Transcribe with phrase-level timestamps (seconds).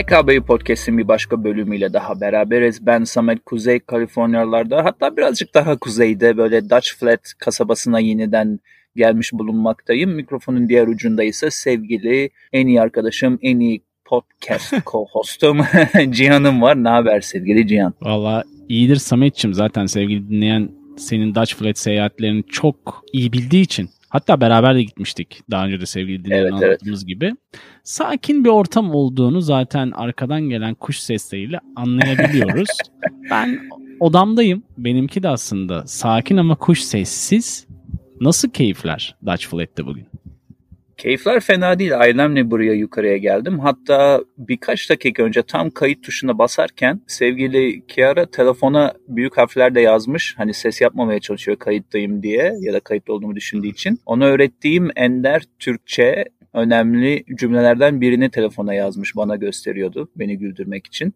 [0.00, 2.86] PKB Podcast'in bir başka bölümüyle daha beraberiz.
[2.86, 8.60] Ben Samet Kuzey Kaliforniyalarda hatta birazcık daha kuzeyde böyle Dutch Flat kasabasına yeniden
[8.96, 10.10] gelmiş bulunmaktayım.
[10.10, 15.64] Mikrofonun diğer ucunda ise sevgili en iyi arkadaşım, en iyi podcast co-hostum
[16.12, 16.84] Cihan'ım var.
[16.84, 17.94] Ne haber sevgili Cihan?
[18.02, 24.40] Valla iyidir Samet'ciğim zaten sevgili dinleyen senin Dutch Flat seyahatlerini çok iyi bildiği için Hatta
[24.40, 27.08] beraber de gitmiştik daha önce de sevgili dinleyen evet, anlattığımız evet.
[27.08, 27.34] gibi.
[27.82, 32.68] Sakin bir ortam olduğunu zaten arkadan gelen kuş sesleriyle anlayabiliyoruz.
[33.30, 33.60] ben
[34.00, 34.62] odamdayım.
[34.78, 37.66] Benimki de aslında sakin ama kuş sessiz.
[38.20, 40.06] Nasıl keyifler Dutch Flat'te bugün?
[41.00, 41.98] Keyifler fena değil.
[41.98, 43.58] Ailemle buraya yukarıya geldim.
[43.58, 50.34] Hatta birkaç dakika önce tam kayıt tuşuna basarken sevgili Kiara telefona büyük harflerle yazmış.
[50.36, 54.00] Hani ses yapmamaya çalışıyor kayıttayım diye ya da kayıtlı olduğumu düşündüğü için.
[54.06, 61.14] Ona öğrettiğim ender Türkçe önemli cümlelerden birini telefona yazmış bana gösteriyordu beni güldürmek için.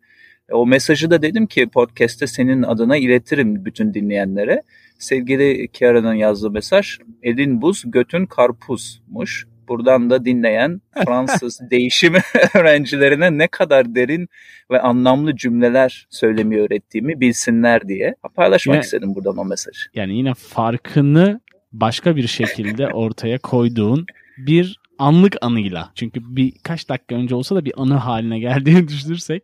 [0.52, 4.62] O mesajı da dedim ki podcast'te senin adına iletirim bütün dinleyenlere.
[4.98, 9.46] Sevgili Kiara'nın yazdığı mesaj elin buz götün karpuzmuş.
[9.68, 12.18] Buradan da dinleyen Fransız değişimi
[12.54, 14.28] öğrencilerine ne kadar derin
[14.70, 19.80] ve anlamlı cümleler söylemeyi öğrettiğimi bilsinler diye paylaşmak yine, istedim buradan o mesajı.
[19.94, 21.40] Yani yine farkını
[21.72, 24.06] başka bir şekilde ortaya koyduğun
[24.38, 25.92] bir anlık anıyla.
[25.94, 29.42] Çünkü birkaç dakika önce olsa da bir anı haline geldiğini düşünürsek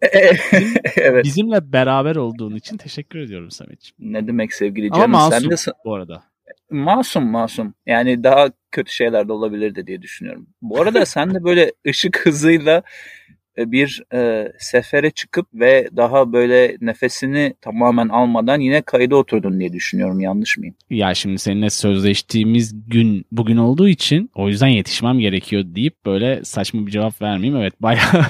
[0.96, 1.24] evet.
[1.24, 4.12] bizimle beraber olduğun için teşekkür ediyorum Samet'ciğim.
[4.12, 5.02] Ne demek sevgili canım.
[5.02, 5.76] Ama masum Sen de...
[5.84, 6.29] bu arada.
[6.70, 7.74] Masum masum.
[7.86, 10.46] Yani daha kötü şeyler de olabilirdi diye düşünüyorum.
[10.62, 12.82] Bu arada sen de böyle ışık hızıyla
[13.58, 19.72] e, bir e, sefere çıkıp ve daha böyle nefesini tamamen almadan yine kayda oturdun diye
[19.72, 20.20] düşünüyorum.
[20.20, 20.74] Yanlış mıyım?
[20.90, 26.86] Ya şimdi seninle sözleştiğimiz gün bugün olduğu için o yüzden yetişmem gerekiyor deyip böyle saçma
[26.86, 27.60] bir cevap vermeyeyim.
[27.60, 28.26] Evet bayağı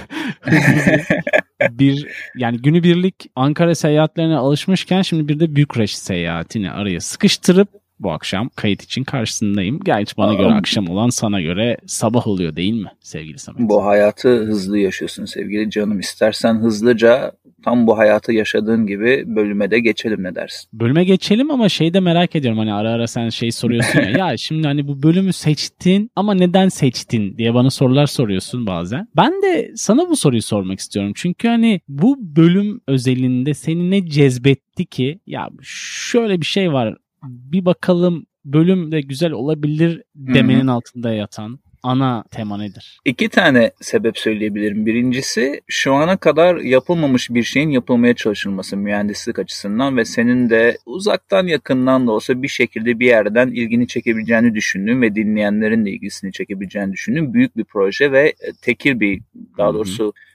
[1.71, 2.07] bir
[2.37, 7.69] yani günübirlik Ankara seyahatlerine alışmışken şimdi bir de Bükreş seyahatini araya sıkıştırıp
[8.01, 9.81] bu akşam kayıt için karşısındayım.
[9.85, 13.61] Gerçi bana göre akşam olan sana göre sabah oluyor değil mi sevgili Samet?
[13.61, 16.01] Bu hayatı hızlı yaşıyorsun sevgili canım.
[16.01, 17.33] İstersen hızlıca
[17.65, 20.71] tam bu hayatı yaşadığın gibi bölüme de geçelim ne dersin?
[20.73, 24.37] Bölüme geçelim ama şey de merak ediyorum hani ara ara sen şey soruyorsun ya ya
[24.37, 29.09] şimdi hani bu bölümü seçtin ama neden seçtin diye bana sorular soruyorsun bazen.
[29.17, 31.13] Ben de sana bu soruyu sormak istiyorum.
[31.15, 37.65] Çünkü hani bu bölüm özelinde seni ne cezbetti ki ya şöyle bir şey var bir
[37.65, 40.73] bakalım bölüm de güzel olabilir demenin Hı-hı.
[40.73, 42.99] altında yatan ana tema nedir?
[43.05, 44.87] İki tane sebep söyleyebilirim.
[44.87, 51.47] Birincisi şu ana kadar yapılmamış bir şeyin yapılmaya çalışılması mühendislik açısından ve senin de uzaktan
[51.47, 56.93] yakından da olsa bir şekilde bir yerden ilgini çekebileceğini düşündüğüm ve dinleyenlerin de ilgisini çekebileceğini
[56.93, 59.23] düşündüğüm büyük bir proje ve tekil bir
[59.59, 60.30] daha doğrusu Hı-hı e,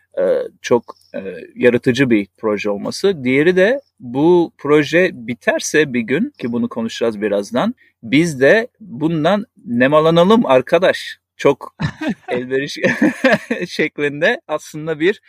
[0.62, 1.20] çok e,
[1.56, 3.24] yaratıcı bir proje olması.
[3.24, 10.46] Diğeri de bu proje biterse bir gün ki bunu konuşacağız birazdan biz de bundan nemalanalım
[10.46, 11.20] arkadaş.
[11.38, 11.76] Çok
[12.28, 12.78] elveriş
[13.68, 15.22] şeklinde aslında bir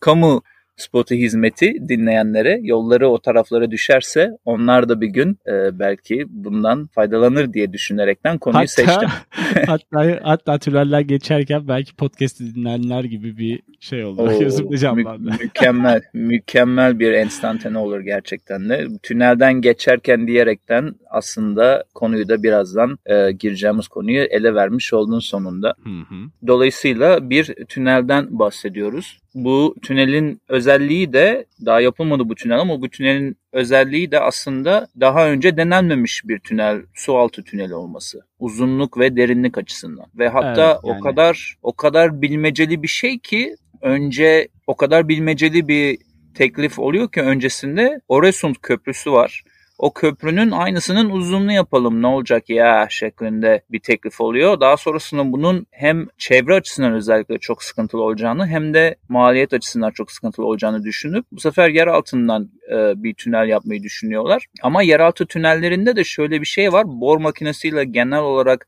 [0.00, 0.42] kamu
[0.76, 7.52] spotu hizmeti dinleyenlere yolları o taraflara düşerse onlar da bir gün e, belki bundan faydalanır
[7.52, 9.08] diye düşünerekten konuyu hatta, seçtim.
[9.66, 14.22] hatta hatta tüneller geçerken belki podcast dinleyenler gibi bir şey oldu.
[14.22, 18.86] Oo, mü- mükemmel mükemmel bir enstantane olur gerçekten de.
[19.02, 25.74] Tünelden geçerken diyerekten aslında konuyu da birazdan e, gireceğimiz konuyu ele vermiş oldun sonunda.
[25.84, 26.46] Hı hı.
[26.46, 30.40] Dolayısıyla bir tünelden bahsediyoruz bu tünelin
[30.72, 36.22] özelliği de daha yapılmadı bu tünel ama bu tünelin özelliği de aslında daha önce denenmemiş
[36.24, 38.20] bir tünel, su altı tüneli olması.
[38.38, 40.06] Uzunluk ve derinlik açısından.
[40.18, 40.98] Ve hatta evet, yani.
[40.98, 45.98] o kadar o kadar bilmeceli bir şey ki önce o kadar bilmeceli bir
[46.34, 49.42] teklif oluyor ki öncesinde Oresund Köprüsü var
[49.82, 54.60] o köprünün aynısının uzunluğunu yapalım ne olacak ya şeklinde bir teklif oluyor.
[54.60, 60.12] Daha sonrasında bunun hem çevre açısından özellikle çok sıkıntılı olacağını hem de maliyet açısından çok
[60.12, 64.46] sıkıntılı olacağını düşünüp bu sefer yer altından e, bir tünel yapmayı düşünüyorlar.
[64.62, 66.84] Ama yeraltı tünellerinde de şöyle bir şey var.
[66.86, 68.66] Bor makinesiyle genel olarak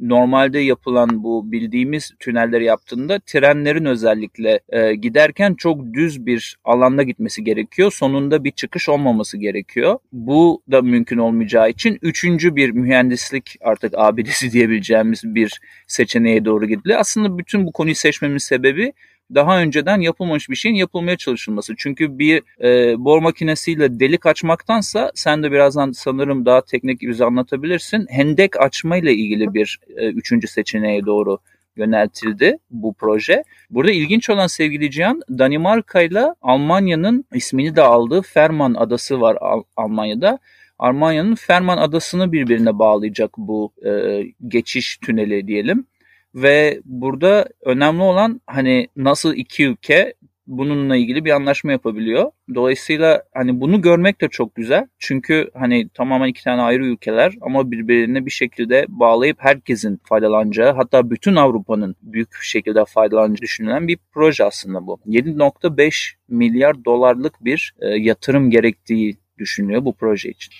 [0.00, 7.44] normalde yapılan bu bildiğimiz tünelleri yaptığında trenlerin özellikle e, giderken çok düz bir alanda gitmesi
[7.44, 7.92] gerekiyor.
[7.92, 9.98] Sonunda bir çıkış olmaması gerekiyor.
[10.12, 17.00] Bu da mümkün olmayacağı için üçüncü bir mühendislik artık abidesi diyebileceğimiz bir seçeneğe doğru gidiliyor.
[17.00, 18.92] Aslında bütün bu konuyu seçmemin sebebi
[19.34, 21.74] daha önceden yapılmamış bir şeyin yapılmaya çalışılması.
[21.78, 28.06] Çünkü bir e, bor makinesiyle delik açmaktansa sen de birazdan sanırım daha teknik yüzü anlatabilirsin.
[28.10, 31.38] Hendek açmayla ilgili bir e, üçüncü seçeneğe doğru
[31.76, 33.42] yöneltildi bu proje.
[33.70, 39.62] Burada ilginç olan sevgili Cihan Danimarka ile Almanya'nın ismini de aldığı Ferman Adası var Al-
[39.76, 40.38] Almanya'da.
[40.78, 45.86] Almanya'nın Ferman Adası'nı birbirine bağlayacak bu e, geçiş tüneli diyelim.
[46.34, 50.14] Ve burada önemli olan hani nasıl iki ülke
[50.48, 52.30] bununla ilgili bir anlaşma yapabiliyor.
[52.54, 54.86] Dolayısıyla hani bunu görmek de çok güzel.
[54.98, 61.10] Çünkü hani tamamen iki tane ayrı ülkeler ama birbirine bir şekilde bağlayıp herkesin faydalanacağı hatta
[61.10, 65.00] bütün Avrupa'nın büyük bir şekilde faydalanacağı düşünülen bir proje aslında bu.
[65.06, 70.52] 7.5 milyar dolarlık bir e, yatırım gerektiği düşünülüyor bu proje için.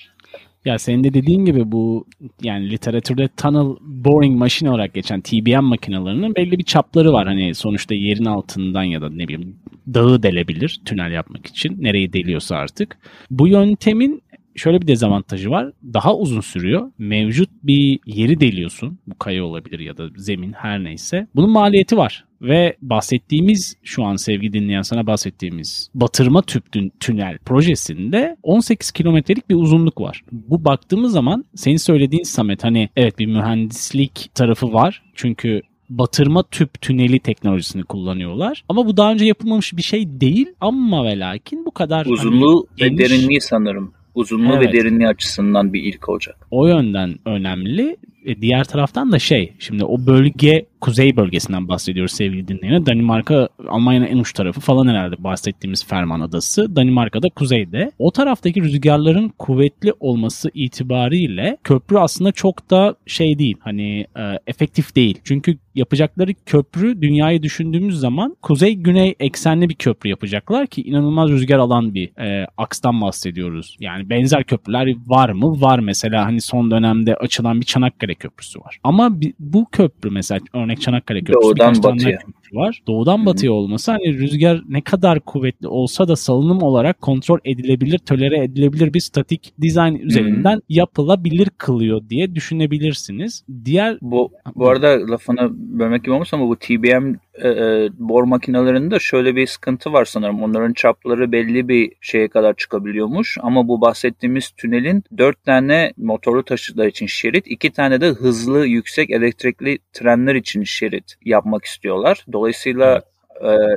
[0.68, 2.06] Ya senin de dediğin gibi bu
[2.42, 7.26] yani literatürde tunnel boring machine olarak geçen TBM makinelerinin belli bir çapları var.
[7.26, 9.56] Hani sonuçta yerin altından ya da ne bileyim
[9.94, 11.82] dağı delebilir tünel yapmak için.
[11.82, 12.98] Nereyi deliyorsa artık.
[13.30, 14.22] Bu yöntemin
[14.56, 15.72] şöyle bir dezavantajı var.
[15.94, 16.92] Daha uzun sürüyor.
[16.98, 18.98] Mevcut bir yeri deliyorsun.
[19.06, 21.26] Bu kaya olabilir ya da zemin her neyse.
[21.34, 22.24] Bunun maliyeti var.
[22.42, 26.64] Ve bahsettiğimiz şu an sevgi dinleyen sana bahsettiğimiz batırma tüp
[27.00, 30.24] tünel projesinde 18 kilometrelik bir uzunluk var.
[30.32, 35.02] Bu baktığımız zaman senin söylediğin Samet hani evet bir mühendislik tarafı var.
[35.14, 38.64] Çünkü batırma tüp tüneli teknolojisini kullanıyorlar.
[38.68, 42.90] Ama bu daha önce yapılmamış bir şey değil ama ve lakin bu kadar uzunluğu hani,
[42.90, 43.10] ve geniş...
[43.10, 44.68] derinliği sanırım uzunluğu evet.
[44.68, 46.46] ve derinliği açısından bir ilk olacak.
[46.50, 47.96] O yönden önemli.
[48.24, 52.86] E, diğer taraftan da şey şimdi o bölge kuzey bölgesinden bahsediyoruz sevgili dinleyenler.
[52.86, 56.76] Danimarka Almanya'nın en uç tarafı falan herhalde bahsettiğimiz Ferman Adası.
[56.76, 57.90] Danimarka'da kuzeyde.
[57.98, 63.56] O taraftaki rüzgarların kuvvetli olması itibariyle köprü aslında çok da şey değil.
[63.60, 65.18] Hani e, efektif değil.
[65.24, 71.94] Çünkü yapacakları köprü dünyayı düşündüğümüz zaman kuzey-güney eksenli bir köprü yapacaklar ki inanılmaz rüzgar alan
[71.94, 73.76] bir e, akstan bahsediyoruz.
[73.80, 75.60] Yani benzer köprüler var mı?
[75.60, 78.80] Var mesela hani son dönemde açılan bir Çanakkale Köprüsü var.
[78.84, 82.18] Ama bu köprü mesela örnek Çanakkale Köprüsü Doğudan batıya.
[82.18, 82.82] köprü var.
[82.86, 88.44] Doğudan batıya olması hani rüzgar ne kadar kuvvetli olsa da salınım olarak kontrol edilebilir, tolere
[88.44, 93.44] edilebilir bir statik dizayn üzerinden yapılabilir kılıyor diye düşünebilirsiniz.
[93.64, 98.98] Diğer bu bu arada lafını bölmek gibi olmuş ama bu TBM e, e, bor makinelerinde
[98.98, 100.42] şöyle bir sıkıntı var sanırım.
[100.42, 106.86] Onların çapları belli bir şeye kadar çıkabiliyormuş ama bu bahsettiğimiz tünelin dört tane motorlu taşıtlar
[106.86, 112.24] için şerit, iki tane de hızlı yüksek elektrikli trenler için şerit yapmak istiyorlar.
[112.38, 113.02] Dolayısıyla evet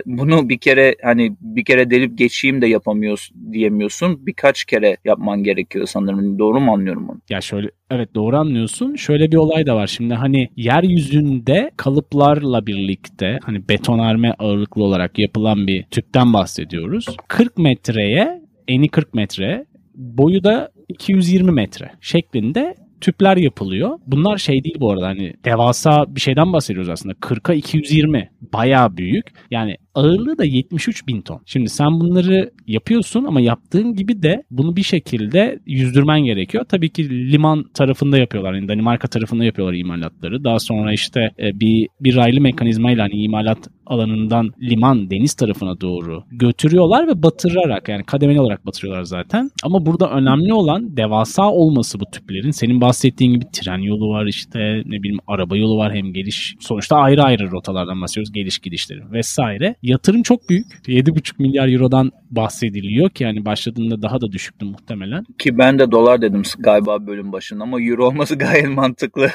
[0.05, 4.25] bunu bir kere hani bir kere delip geçeyim de yapamıyorsun diyemiyorsun.
[4.25, 6.39] Birkaç kere yapman gerekiyor sanırım.
[6.39, 7.21] Doğru mu anlıyorum onu?
[7.29, 8.95] Ya şöyle evet doğru anlıyorsun.
[8.95, 9.87] Şöyle bir olay da var.
[9.87, 17.05] Şimdi hani yeryüzünde kalıplarla birlikte hani betonarme ağırlıklı olarak yapılan bir tüpten bahsediyoruz.
[17.27, 19.65] 40 metreye eni 40 metre
[19.95, 23.99] boyu da 220 metre şeklinde tüpler yapılıyor.
[24.07, 27.13] Bunlar şey değil bu arada hani devasa bir şeyden bahsediyoruz aslında.
[27.13, 29.25] 40'a 220 bayağı büyük.
[29.51, 31.41] Yani ağırlığı da 73 bin ton.
[31.45, 36.65] Şimdi sen bunları yapıyorsun ama yaptığın gibi de bunu bir şekilde yüzdürmen gerekiyor.
[36.69, 38.53] Tabii ki liman tarafında yapıyorlar.
[38.53, 40.43] Yani Danimarka tarafında yapıyorlar imalatları.
[40.43, 46.23] Daha sonra işte e, bir bir raylı mekanizmayla hani imalat alanından liman deniz tarafına doğru
[46.31, 49.51] götürüyorlar ve batırarak yani kademeli olarak batırıyorlar zaten.
[49.63, 52.51] Ama burada önemli olan devasa olması bu tüplerin.
[52.51, 56.95] Senin bahsettiğin gibi tren yolu var işte ne bileyim araba yolu var hem geliş sonuçta
[56.95, 59.75] ayrı ayrı rotalardan bahsediyoruz geliş gidişleri vesaire.
[59.81, 60.67] Yatırım çok büyük.
[60.87, 65.25] 7,5 milyar eurodan bahsediliyor ki yani başladığında daha da düşüktü muhtemelen.
[65.39, 69.29] Ki ben de dolar dedim galiba bölüm başında ama euro olması gayet mantıklı.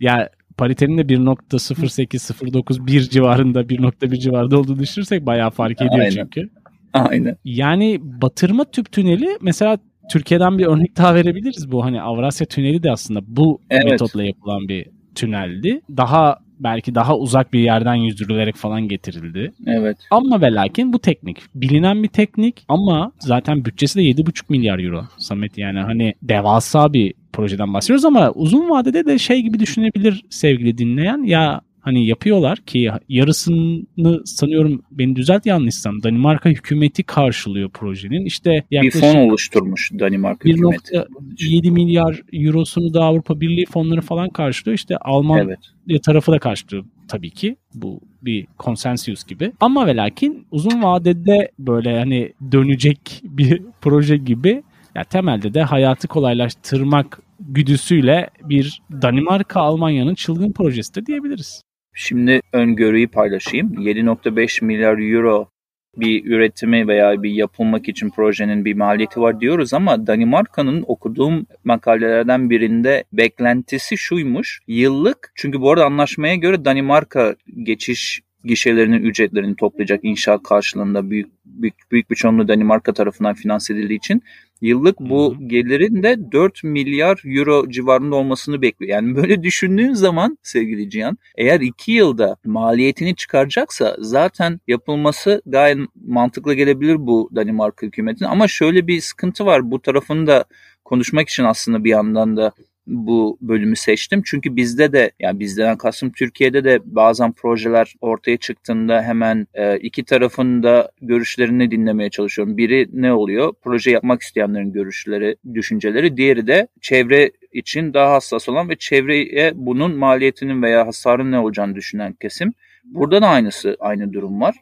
[0.00, 6.10] ya paritenin de 1.0809 civarında 1.1 civarında olduğunu düşünürsek bayağı fark ediyor Aynen.
[6.10, 6.50] çünkü.
[6.92, 7.36] Aynen.
[7.44, 9.78] Yani batırma tüp tüneli mesela
[10.10, 11.84] Türkiye'den bir örnek daha verebiliriz bu.
[11.84, 13.84] Hani Avrasya Tüneli de aslında bu evet.
[13.84, 15.80] metotla yapılan bir tüneldi.
[15.96, 19.52] Daha belki daha uzak bir yerden yüzdürülerek falan getirildi.
[19.66, 19.98] Evet.
[20.10, 21.38] Ama ve lakin bu teknik.
[21.54, 25.04] Bilinen bir teknik ama zaten bütçesi de 7,5 milyar euro.
[25.18, 30.78] Samet yani hani devasa bir projeden bahsediyoruz ama uzun vadede de şey gibi düşünebilir sevgili
[30.78, 31.22] dinleyen.
[31.22, 38.24] Ya hani yapıyorlar ki yarısını sanıyorum beni düzelt yanlışsam Danimarka hükümeti karşılıyor projenin.
[38.24, 40.94] İşte bir fon oluşturmuş Danimarka hükümeti.
[40.94, 44.74] 1.7 milyar eurosunu da Avrupa Birliği fonları falan karşılıyor.
[44.74, 46.02] İşte Alman evet.
[46.02, 47.56] tarafı da karşılıyor tabii ki.
[47.74, 49.52] Bu bir konsensüs gibi.
[49.60, 54.62] Ama ve lakin uzun vadede böyle hani dönecek bir proje gibi
[54.94, 61.62] ya temelde de hayatı kolaylaştırmak güdüsüyle bir Danimarka Almanya'nın çılgın projesi de diyebiliriz.
[62.00, 63.74] Şimdi öngörüyü paylaşayım.
[63.74, 65.48] 7.5 milyar euro
[65.96, 72.50] bir üretimi veya bir yapılmak için projenin bir maliyeti var diyoruz ama Danimarka'nın okuduğum makalelerden
[72.50, 74.60] birinde beklentisi şuymuş.
[74.66, 81.74] Yıllık çünkü bu arada anlaşmaya göre Danimarka geçiş gişelerinin ücretlerini toplayacak inşaat karşılığında büyük büyük,
[81.92, 84.22] büyük bir çoğunluğu Danimarka tarafından finanse edildiği için
[84.60, 88.90] yıllık bu gelirin de 4 milyar euro civarında olmasını bekliyor.
[88.90, 96.54] Yani böyle düşündüğün zaman sevgili Cihan eğer 2 yılda maliyetini çıkaracaksa zaten yapılması gayet mantıklı
[96.54, 98.28] gelebilir bu Danimarka hükümetinin.
[98.28, 100.44] Ama şöyle bir sıkıntı var bu tarafını da
[100.84, 102.52] konuşmak için aslında bir yandan da
[102.88, 104.22] bu bölümü seçtim.
[104.24, 110.04] Çünkü bizde de yani bizden kastım Türkiye'de de bazen projeler ortaya çıktığında hemen e, iki
[110.04, 112.56] tarafın da görüşlerini dinlemeye çalışıyorum.
[112.56, 113.52] Biri ne oluyor?
[113.62, 116.16] Proje yapmak isteyenlerin görüşleri, düşünceleri.
[116.16, 121.74] Diğeri de çevre için daha hassas olan ve çevreye bunun maliyetinin veya hasarın ne olacağını
[121.74, 122.52] düşünen kesim.
[122.84, 124.54] Burada da aynısı aynı durum var.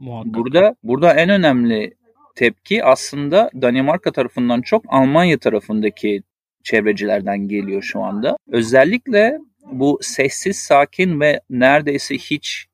[0.00, 0.34] Muhakkak.
[0.34, 1.94] Burada burada en önemli
[2.34, 6.22] tepki aslında Danimarka tarafından çok Almanya tarafındaki
[6.62, 8.36] çevrecilerden geliyor şu anda.
[8.52, 9.38] Özellikle
[9.72, 12.66] bu sessiz, sakin ve neredeyse hiç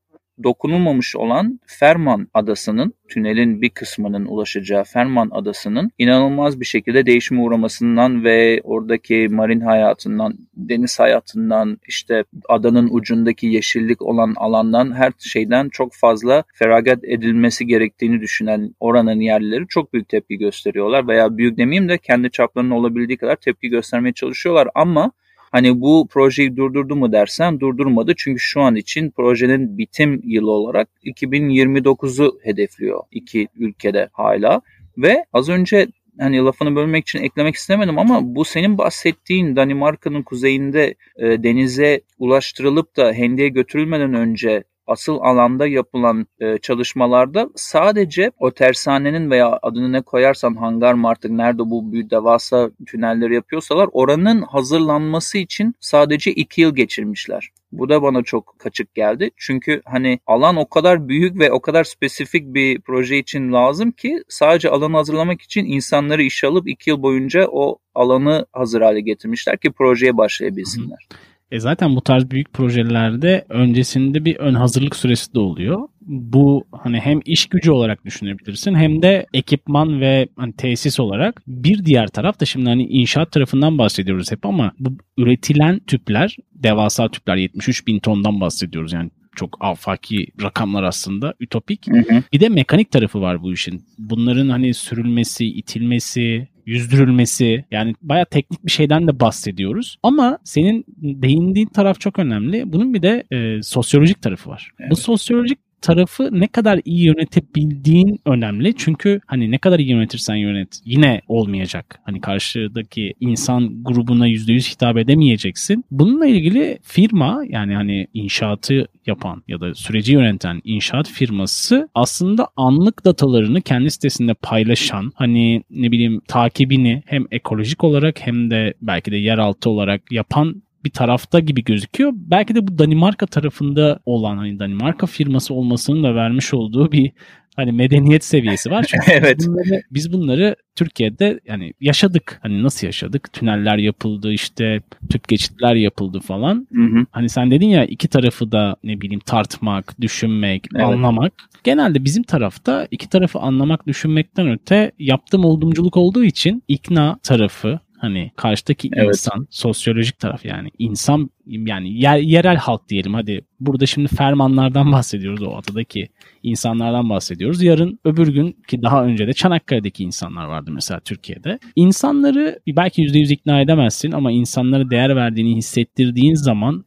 [0.44, 8.24] dokunulmamış olan Ferman Adası'nın, tünelin bir kısmının ulaşacağı Ferman Adası'nın inanılmaz bir şekilde değişime uğramasından
[8.24, 15.94] ve oradaki marin hayatından, deniz hayatından, işte adanın ucundaki yeşillik olan alandan her şeyden çok
[15.94, 21.08] fazla feragat edilmesi gerektiğini düşünen oranın yerlileri çok büyük tepki gösteriyorlar.
[21.08, 24.68] Veya büyük demeyeyim de kendi çaplarının olabildiği kadar tepki göstermeye çalışıyorlar.
[24.74, 25.12] Ama
[25.56, 28.14] Hani bu projeyi durdurdu mu dersen durdurmadı.
[28.16, 34.60] Çünkü şu an için projenin bitim yılı olarak 2029'u hedefliyor iki ülkede hala.
[34.98, 35.86] Ve az önce
[36.18, 42.96] hani lafını bölmek için eklemek istemedim ama bu senin bahsettiğin Danimarka'nın kuzeyinde e, denize ulaştırılıp
[42.96, 50.02] da hendeye götürülmeden önce asıl alanda yapılan e, çalışmalarda sadece o tersanenin veya adını ne
[50.02, 56.60] koyarsan hangar mı artık nerede bu büyük devasa tünelleri yapıyorsalar oranın hazırlanması için sadece iki
[56.60, 57.50] yıl geçirmişler.
[57.72, 59.30] Bu da bana çok kaçık geldi.
[59.36, 64.22] Çünkü hani alan o kadar büyük ve o kadar spesifik bir proje için lazım ki
[64.28, 69.58] sadece alanı hazırlamak için insanları işe alıp iki yıl boyunca o alanı hazır hale getirmişler
[69.58, 71.08] ki projeye başlayabilsinler.
[71.12, 71.16] Hı.
[71.50, 75.88] E zaten bu tarz büyük projelerde öncesinde bir ön hazırlık süresi de oluyor.
[76.00, 81.42] Bu hani hem iş gücü olarak düşünebilirsin hem de ekipman ve hani tesis olarak.
[81.46, 87.08] Bir diğer taraf da şimdi hani inşaat tarafından bahsediyoruz hep ama bu üretilen tüpler devasa
[87.08, 91.86] tüpler 73 bin tondan bahsediyoruz yani çok afaki rakamlar aslında ütopik.
[91.86, 92.22] Hı hı.
[92.32, 93.82] Bir de mekanik tarafı var bu işin.
[93.98, 99.96] Bunların hani sürülmesi, itilmesi, yüzdürülmesi yani baya teknik bir şeyden de bahsediyoruz.
[100.02, 102.72] Ama senin değindiğin taraf çok önemli.
[102.72, 104.70] Bunun bir de e, sosyolojik tarafı var.
[104.80, 104.90] Evet.
[104.90, 108.74] Bu sosyolojik tarafı ne kadar iyi yönetebildiğin önemli.
[108.76, 112.00] Çünkü hani ne kadar iyi yönetirsen yönet yine olmayacak.
[112.04, 115.84] Hani karşıdaki insan grubuna %100 hitap edemeyeceksin.
[115.90, 123.04] Bununla ilgili firma yani hani inşaatı yapan ya da süreci yöneten inşaat firması aslında anlık
[123.04, 129.16] datalarını kendi sitesinde paylaşan hani ne bileyim takibini hem ekolojik olarak hem de belki de
[129.16, 132.12] yeraltı olarak yapan bir tarafta gibi gözüküyor.
[132.14, 137.12] Belki de bu Danimarka tarafında olan hani Danimarka firması olmasının da vermiş olduğu bir
[137.56, 138.84] hani medeniyet seviyesi var.
[138.88, 139.38] Çünkü evet.
[139.38, 142.38] biz, bunları, biz bunları Türkiye'de yani yaşadık.
[142.42, 143.32] Hani nasıl yaşadık?
[143.32, 146.66] Tüneller yapıldı işte tüp geçitler yapıldı falan.
[146.74, 147.06] Hı hı.
[147.10, 150.84] Hani sen dedin ya iki tarafı da ne bileyim tartmak, düşünmek, evet.
[150.84, 151.32] anlamak.
[151.64, 158.32] Genelde bizim tarafta iki tarafı anlamak, düşünmekten öte yaptığım oldumculuk olduğu için ikna tarafı Hani
[158.36, 159.08] karşıdaki evet.
[159.08, 163.40] insan, sosyolojik taraf yani insan yani yer, yerel halk diyelim hadi.
[163.60, 166.08] Burada şimdi fermanlardan bahsediyoruz o adadaki
[166.42, 167.62] insanlardan bahsediyoruz.
[167.62, 171.58] Yarın öbür gün ki daha önce de Çanakkale'deki insanlar vardı mesela Türkiye'de.
[171.76, 176.84] İnsanları belki %100 ikna edemezsin ama insanlara değer verdiğini hissettirdiğin zaman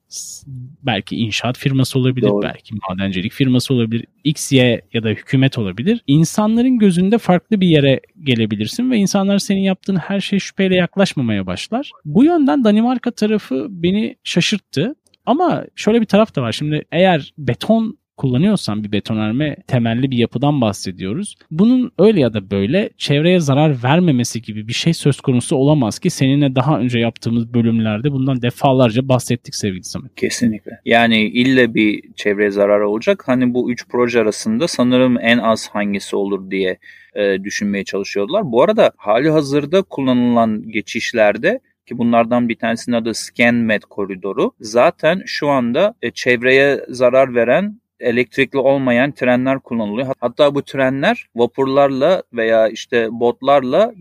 [0.83, 2.41] belki inşaat firması olabilir, Doğru.
[2.41, 6.01] belki madencilik firması olabilir, X, Y ya da hükümet olabilir.
[6.07, 11.91] İnsanların gözünde farklı bir yere gelebilirsin ve insanlar senin yaptığın her şey şüpheyle yaklaşmamaya başlar.
[12.05, 14.15] Bu yönden Danimarka tarafı beni
[14.49, 14.95] şaşırttı.
[15.25, 16.51] Ama şöyle bir taraf da var.
[16.51, 21.35] Şimdi eğer beton kullanıyorsan bir betonarme temelli bir yapıdan bahsediyoruz.
[21.51, 26.09] Bunun öyle ya da böyle çevreye zarar vermemesi gibi bir şey söz konusu olamaz ki
[26.09, 30.15] seninle daha önce yaptığımız bölümlerde bundan defalarca bahsettik sevgili Samet.
[30.15, 30.71] Kesinlikle.
[30.85, 33.23] Yani ille bir çevreye zarar olacak.
[33.25, 36.77] Hani bu üç proje arasında sanırım en az hangisi olur diye
[37.15, 38.51] e, düşünmeye çalışıyorlar.
[38.51, 41.59] Bu arada hali hazırda kullanılan geçişlerde
[41.89, 44.51] ki bunlardan bir tanesinin adı ScanMed koridoru.
[44.59, 50.07] Zaten şu anda e, çevreye zarar veren elektrikli olmayan trenler kullanılıyor.
[50.19, 53.93] Hatta bu trenler vapurlarla veya işte botlarla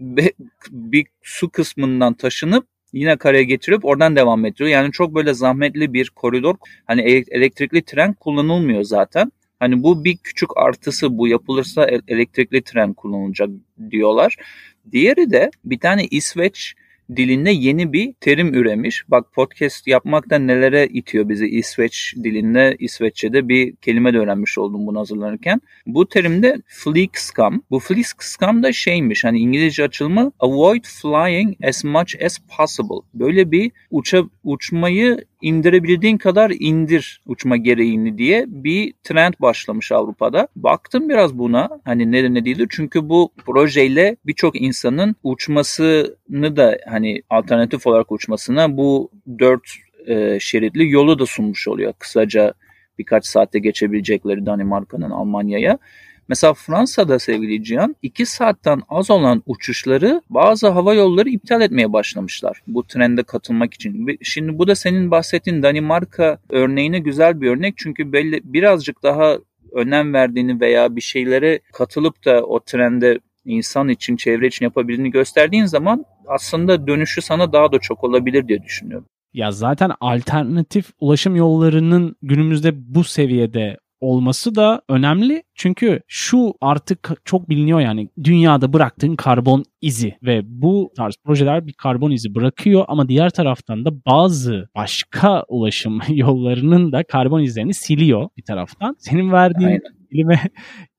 [0.71, 4.71] bir su kısmından taşınıp yine karaya getirip oradan devam ettiriyor.
[4.71, 6.55] Yani çok böyle zahmetli bir koridor.
[6.87, 9.33] Hani elektrikli tren kullanılmıyor zaten.
[9.61, 13.51] Hani bu bir küçük artısı bu yapılırsa elektrikli tren kullanılacak
[13.91, 14.37] diyorlar.
[14.93, 16.75] Diğeri de bir tane İsveç
[17.17, 19.05] dilinde yeni bir terim üremiş.
[19.09, 25.01] Bak podcast yapmakta nelere itiyor bizi İsveç dilinde, İsveççe'de bir kelime de öğrenmiş oldum bunu
[25.01, 25.61] hazırlanırken.
[25.87, 27.61] Bu terimde fleek-scam.
[27.71, 33.01] Bu fleek-scam da şeymiş hani İngilizce açılımı avoid flying as much as possible.
[33.15, 40.49] Böyle bir uça, uçmayı indirebildiğin kadar indir uçma gereğini diye bir trend başlamış Avrupa'da.
[40.57, 47.23] Baktım biraz buna hani ne ne değildir çünkü bu projeyle birçok insanın uçmasını da hani
[47.31, 49.63] alternatif olarak uçmasına bu dört
[50.07, 51.93] e, şeritli yolu da sunmuş oluyor.
[51.99, 52.55] Kısaca
[52.99, 55.79] birkaç saatte geçebilecekleri Danimarka'nın Almanya'ya.
[56.29, 62.63] Mesela Fransa'da sevgili Cihan 2 saatten az olan uçuşları bazı hava yolları iptal etmeye başlamışlar.
[62.67, 64.19] Bu trende katılmak için.
[64.23, 67.75] Şimdi bu da senin bahsettiğin Danimarka örneğine güzel bir örnek.
[67.77, 69.39] Çünkü belli birazcık daha
[69.73, 75.65] önem verdiğini veya bir şeylere katılıp da o trende insan için, çevre için yapabildiğini gösterdiğin
[75.65, 79.07] zaman aslında dönüşü sana daha da çok olabilir diye düşünüyorum.
[79.33, 85.43] Ya zaten alternatif ulaşım yollarının günümüzde bu seviyede olması da önemli.
[85.55, 91.73] Çünkü şu artık çok biliniyor yani dünyada bıraktığın karbon izi ve bu tarz projeler bir
[91.73, 98.29] karbon izi bırakıyor ama diğer taraftan da bazı başka ulaşım yollarının da karbon izlerini siliyor
[98.37, 98.97] bir taraftan.
[98.99, 100.41] Senin verdiğin Aynen kelime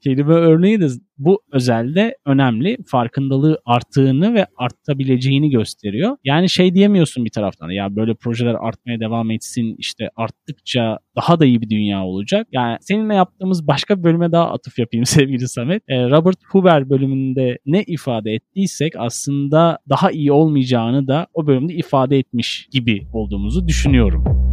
[0.01, 0.87] kelime örneği de
[1.17, 2.77] bu özelde önemli.
[2.87, 6.17] Farkındalığı arttığını ve artabileceğini gösteriyor.
[6.23, 11.45] Yani şey diyemiyorsun bir taraftan ya böyle projeler artmaya devam etsin işte arttıkça daha da
[11.45, 12.47] iyi bir dünya olacak.
[12.51, 15.83] Yani seninle yaptığımız başka bir bölüme daha atıf yapayım sevgili Samet.
[15.87, 22.17] Ee, Robert Huber bölümünde ne ifade ettiysek aslında daha iyi olmayacağını da o bölümde ifade
[22.17, 24.48] etmiş gibi olduğumuzu düşünüyorum.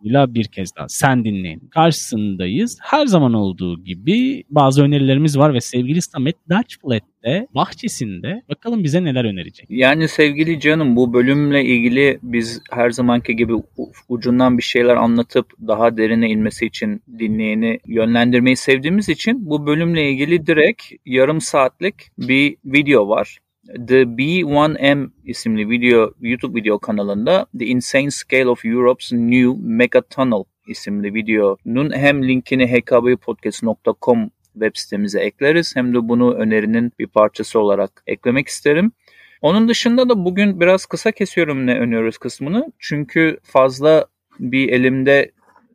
[0.00, 1.68] Kısmıyla bir kez daha sen dinleyin.
[1.70, 2.78] Karşısındayız.
[2.82, 9.24] Her zaman olduğu gibi bazı önerilerimiz var ve sevgili Samet Dutchflat'te bahçesinde bakalım bize neler
[9.24, 9.66] önerecek.
[9.70, 13.52] Yani sevgili canım bu bölümle ilgili biz her zamanki gibi
[14.08, 20.46] ucundan bir şeyler anlatıp daha derine inmesi için dinleyeni yönlendirmeyi sevdiğimiz için bu bölümle ilgili
[20.46, 23.38] direkt yarım saatlik bir video var.
[23.74, 30.44] The B1M isimli video YouTube video kanalında The Insane Scale of Europe's New Mega Tunnel
[30.66, 38.02] isimli videonun hem linkini hkbpodcast.com web sitemize ekleriz hem de bunu önerinin bir parçası olarak
[38.06, 38.92] eklemek isterim.
[39.42, 42.72] Onun dışında da bugün biraz kısa kesiyorum ne öneriyoruz kısmını.
[42.78, 44.06] Çünkü fazla
[44.38, 45.30] bir elimde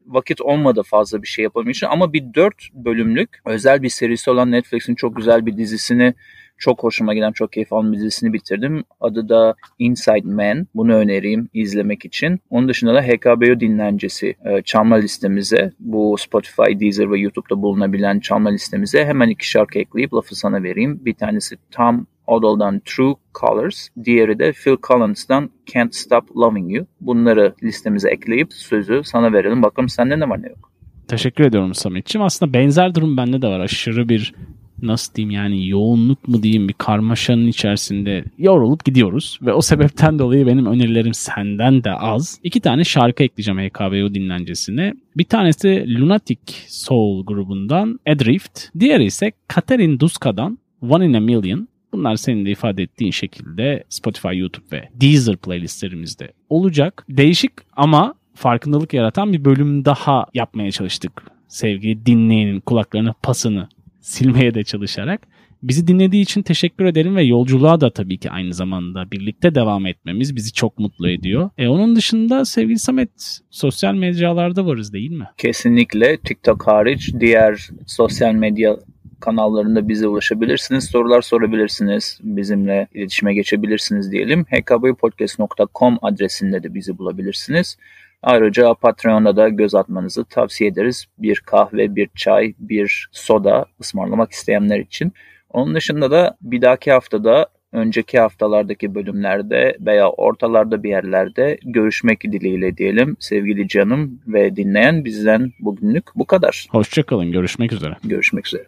[0.08, 4.96] vakit olmadı fazla bir şey için ama bir dört bölümlük özel bir serisi olan Netflix'in
[4.96, 6.14] çok güzel bir dizisini
[6.58, 8.84] çok hoşuma giden, çok keyif aldığım dizisini bitirdim.
[9.02, 10.68] Adı da Inside Man.
[10.76, 12.40] Bunu önereyim izlemek için.
[12.50, 18.50] Onun dışında da HKBO dinlencesi e, çalma listemize bu Spotify, Deezer ve YouTube'da bulunabilen çalma
[18.50, 21.06] listemize hemen iki şarkı ekleyip lafı sana vereyim.
[21.06, 26.88] Bir tanesi Tom Odell'dan True Colors, diğeri de Phil Collins'dan Can't Stop Loving You.
[27.02, 29.64] Bunları listemize ekleyip sözü sana verelim.
[29.64, 30.72] Bakalım sende ne var ne yok.
[31.08, 32.26] Teşekkür ediyorum Samet'ciğim.
[32.26, 33.60] Aslında benzer durum bende de var.
[33.60, 34.34] Aşırı bir
[34.82, 39.40] nasıl diyeyim yani yoğunluk mu diyeyim bir karmaşanın içerisinde yorulup gidiyoruz.
[39.42, 42.40] Ve o sebepten dolayı benim önerilerim senden de az.
[42.44, 44.94] İki tane şarkı ekleyeceğim HKBO dinlencesine.
[45.18, 48.62] Bir tanesi Lunatic Soul grubundan Adrift.
[48.80, 51.68] Diğeri ise Katerin Duska'dan One in a Million.
[51.94, 57.06] Bunlar senin de ifade ettiğin şekilde Spotify, YouTube ve Deezer playlistlerimizde olacak.
[57.10, 61.12] Değişik ama farkındalık yaratan bir bölüm daha yapmaya çalıştık.
[61.48, 63.68] Sevgili dinleyenin kulaklarına pasını
[64.06, 65.22] silmeye de çalışarak.
[65.64, 70.36] Bizi dinlediği için teşekkür ederim ve yolculuğa da tabii ki aynı zamanda birlikte devam etmemiz
[70.36, 71.50] bizi çok mutlu ediyor.
[71.58, 75.28] E onun dışında sevgili Samet sosyal medyalarda varız değil mi?
[75.38, 78.78] Kesinlikle TikTok hariç diğer sosyal medya
[79.20, 80.84] kanallarında bize ulaşabilirsiniz.
[80.84, 82.20] Sorular sorabilirsiniz.
[82.24, 84.44] Bizimle iletişime geçebilirsiniz diyelim.
[84.44, 87.78] hkbpodcast.com adresinde de bizi bulabilirsiniz.
[88.24, 91.06] Ayrıca Patreon'da da göz atmanızı tavsiye ederiz.
[91.18, 95.14] Bir kahve, bir çay, bir soda ısmarlamak isteyenler için.
[95.50, 102.78] Onun dışında da bir dahaki haftada önceki haftalardaki bölümlerde veya ortalarda bir yerlerde görüşmek dileğiyle
[102.78, 103.18] diyelim.
[103.20, 106.68] Sevgili canım ve dinleyen bizden bugünlük bu kadar.
[106.72, 107.32] Hoşçakalın.
[107.32, 107.96] Görüşmek üzere.
[108.04, 108.64] Görüşmek üzere.